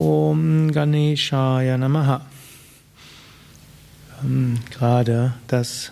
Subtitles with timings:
[0.00, 2.24] Om Ganeshaya Namaha.
[4.22, 5.90] Ähm, gerade das,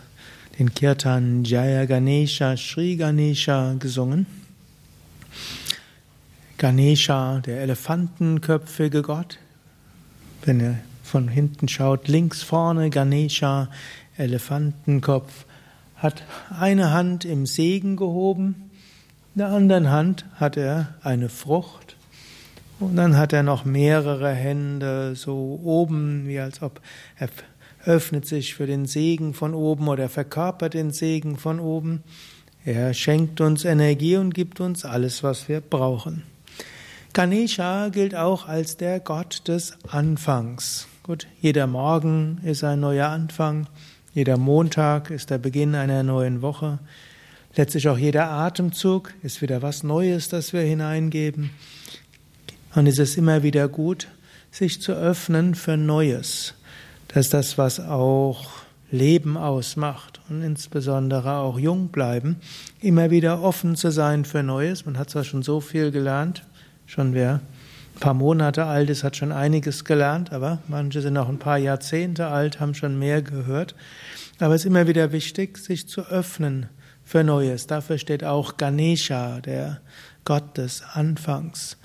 [0.56, 4.26] den Kirtan Jaya Ganesha, Sri Ganesha gesungen.
[6.56, 9.38] Ganesha, der elefantenköpfige Gott.
[10.44, 13.68] Wenn er von hinten schaut, links vorne Ganesha,
[14.16, 15.46] Elefantenkopf,
[15.96, 16.22] hat
[16.56, 18.70] eine Hand im Segen gehoben,
[19.34, 21.95] in der anderen Hand hat er eine Frucht
[22.78, 26.80] und dann hat er noch mehrere Hände so oben, wie als ob
[27.18, 27.28] er
[27.84, 32.02] öffnet sich für den Segen von oben oder verkörpert den Segen von oben.
[32.64, 36.24] Er schenkt uns Energie und gibt uns alles, was wir brauchen.
[37.12, 40.88] Ganesha gilt auch als der Gott des Anfangs.
[41.02, 43.68] Gut, jeder Morgen ist ein neuer Anfang,
[44.12, 46.80] jeder Montag ist der Beginn einer neuen Woche.
[47.54, 51.50] Letztlich auch jeder Atemzug ist wieder was Neues, das wir hineingeben.
[52.76, 54.06] Und es ist immer wieder gut,
[54.50, 56.52] sich zu öffnen für Neues.
[57.08, 58.50] Das ist das, was auch
[58.90, 62.36] Leben ausmacht und insbesondere auch jung bleiben.
[62.82, 64.84] Immer wieder offen zu sein für Neues.
[64.84, 66.44] Man hat zwar schon so viel gelernt,
[66.84, 67.40] schon wer
[67.94, 71.56] ein paar Monate alt ist, hat schon einiges gelernt, aber manche sind auch ein paar
[71.56, 73.74] Jahrzehnte alt, haben schon mehr gehört.
[74.38, 76.68] Aber es ist immer wieder wichtig, sich zu öffnen
[77.04, 77.68] für Neues.
[77.68, 79.80] Dafür steht auch Ganesha, der
[80.26, 81.78] Gott des Anfangs.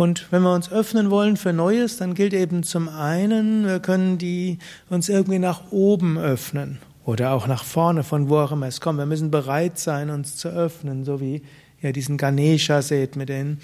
[0.00, 4.16] Und wenn wir uns öffnen wollen für Neues, dann gilt eben zum einen, wir können
[4.16, 4.56] die
[4.88, 8.98] uns irgendwie nach oben öffnen oder auch nach vorne, von wo auch immer es kommt.
[8.98, 11.42] Wir müssen bereit sein, uns zu öffnen, so wie
[11.82, 13.58] ihr diesen Ganesha seht mit den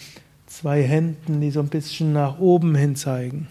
[0.46, 3.48] zwei Händen, die so ein bisschen nach oben hin zeigen.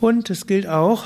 [0.00, 1.02] Und es gilt auch,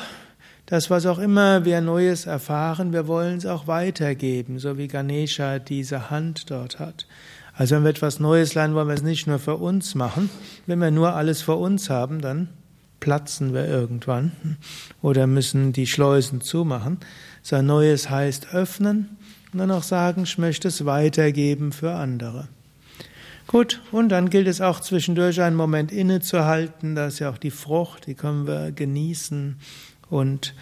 [0.67, 5.59] dass was auch immer wir Neues erfahren, wir wollen es auch weitergeben, so wie Ganesha
[5.59, 7.07] diese Hand dort hat.
[7.57, 10.29] Also wenn wir etwas Neues lernen, wollen wir es nicht nur für uns machen.
[10.67, 12.49] Wenn wir nur alles für uns haben, dann
[12.99, 14.33] platzen wir irgendwann
[15.03, 16.99] oder müssen die Schleusen zumachen.
[17.43, 19.17] So ein Neues heißt öffnen
[19.53, 22.49] und dann auch sagen, ich möchte es weitergeben für andere.
[23.47, 27.51] Gut, und dann gilt es auch zwischendurch einen Moment innezuhalten, da ist ja auch die
[27.51, 29.57] Frucht, die können wir genießen
[30.09, 30.55] und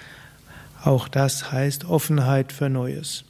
[0.82, 3.25] auch das heißt Offenheit für Neues.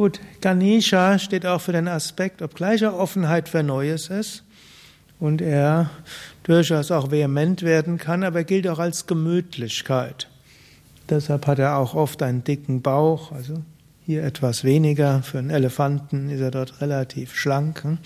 [0.00, 4.44] Gut, Ganesha steht auch für den Aspekt, obgleich er Offenheit für Neues ist
[5.18, 5.90] und er
[6.42, 10.30] durchaus auch vehement werden kann, aber er gilt auch als Gemütlichkeit.
[11.10, 13.62] Deshalb hat er auch oft einen dicken Bauch, also
[14.06, 15.22] hier etwas weniger.
[15.22, 17.84] Für einen Elefanten ist er dort relativ schlank.
[17.84, 17.98] Hm?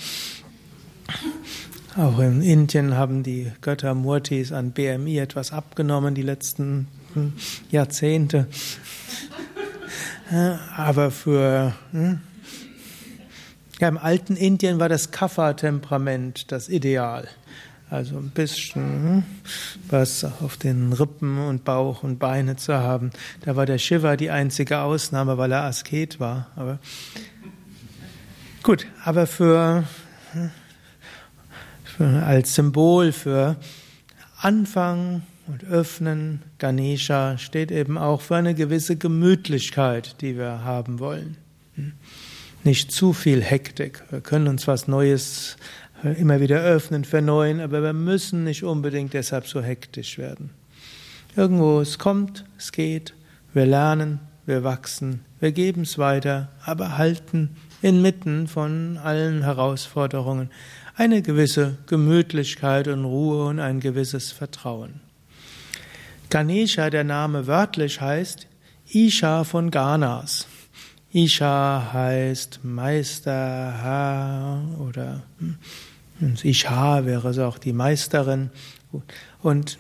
[1.97, 7.35] Auch in Indien haben die Götter Murtis an BMI etwas abgenommen die letzten hm,
[7.71, 8.49] Jahrzehnte.
[10.77, 12.21] Aber für hm?
[13.81, 17.29] ja, im alten Indien war das Kapha-Temperament das Ideal.
[17.91, 19.23] Also ein bisschen hm,
[19.89, 23.11] was auf den Rippen und Bauch und Beine zu haben.
[23.45, 26.49] Da war der Shiva die einzige Ausnahme, weil er Asket war.
[26.57, 26.79] Aber
[28.63, 29.85] gut, aber für,
[30.33, 30.51] hm,
[31.85, 33.57] für als Symbol für
[34.39, 41.37] Anfang und Öffnen, Ganesha, steht eben auch für eine gewisse Gemütlichkeit, die wir haben wollen.
[42.63, 44.03] Nicht zu viel Hektik.
[44.11, 45.57] Wir können uns was Neues
[46.19, 50.51] immer wieder öffnen für Neuen, aber wir müssen nicht unbedingt deshalb so hektisch werden.
[51.37, 53.15] Irgendwo es kommt, es geht,
[53.53, 60.51] wir lernen, wir wachsen, wir geben es weiter, aber halten inmitten von allen Herausforderungen
[60.97, 65.01] eine gewisse Gemütlichkeit und Ruhe und ein gewisses Vertrauen.
[66.35, 68.49] Ganesha, der Name wörtlich heißt
[68.89, 70.49] Isha von Ganas.
[71.13, 78.51] Isha heißt Meister, Herr oder hm, Isha wäre es auch die Meisterin.
[79.43, 79.79] Und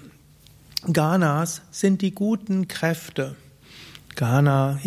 [0.92, 3.34] Ganas sind die guten Kräfte.
[4.14, 4.78] Gana,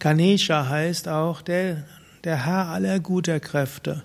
[0.00, 1.84] Ganesha heißt auch der,
[2.24, 4.02] der Herr aller guter Kräfte.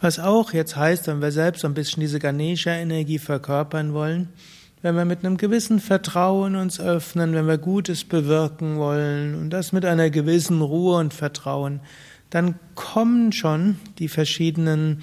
[0.00, 4.30] Was auch jetzt heißt, wenn wir selbst ein bisschen diese Ganesha-Energie verkörpern wollen,
[4.82, 9.72] wenn wir mit einem gewissen Vertrauen uns öffnen, wenn wir Gutes bewirken wollen und das
[9.72, 11.80] mit einer gewissen Ruhe und Vertrauen,
[12.30, 15.02] dann kommen schon die verschiedenen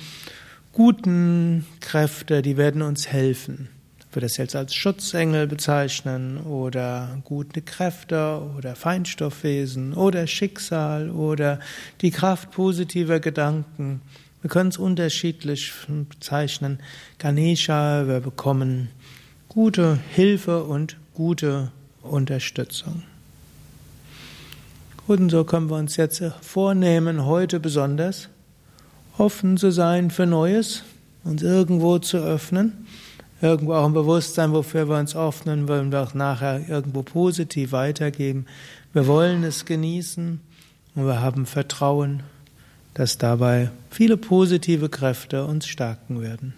[0.72, 3.70] guten Kräfte, die werden uns helfen.
[4.00, 11.60] Ich würde das jetzt als Schutzengel bezeichnen oder gute Kräfte oder Feinstoffwesen oder Schicksal oder
[12.00, 14.02] die Kraft positiver Gedanken.
[14.42, 16.80] Wir können es unterschiedlich bezeichnen.
[17.18, 18.90] Ganesha, wir bekommen
[19.56, 21.72] gute Hilfe und gute
[22.02, 23.04] Unterstützung.
[25.08, 28.28] Gut, und so können wir uns jetzt vornehmen, heute besonders
[29.18, 30.84] offen zu sein für Neues,
[31.24, 32.86] uns irgendwo zu öffnen,
[33.42, 38.48] irgendwo auch ein Bewusstsein, wofür wir uns öffnen, wollen wir auch nachher irgendwo positiv weitergeben.
[38.92, 40.42] Wir wollen es genießen
[40.96, 42.24] und wir haben Vertrauen,
[42.94, 46.56] dass dabei viele positive Kräfte uns stärken werden.